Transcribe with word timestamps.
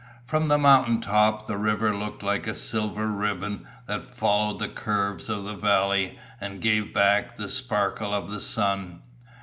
From 0.25 0.47
the 0.47 0.57
mountain 0.57 0.99
top 0.99 1.45
the 1.45 1.57
river 1.59 1.95
looked 1.95 2.23
like 2.23 2.47
a 2.47 2.55
silver 2.55 3.05
ribbon 3.05 3.67
that 3.85 4.01
followed 4.01 4.57
the 4.57 4.67
curves 4.67 5.29
of 5.29 5.43
the 5.43 5.53
valley 5.53 6.17
and 6.39 6.59
gave 6.59 6.91
back 6.91 7.35
the 7.37 7.47
sparkle 7.47 8.11
of 8.11 8.27
the 8.31 8.39
sun. 8.41 9.03